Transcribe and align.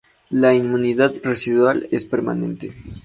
La 0.31 0.55
inmunidad 0.55 1.13
residual 1.23 1.87
es 1.91 2.05
permanente. 2.05 2.73